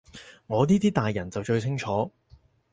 [0.47, 2.11] 我呢啲大人就最清楚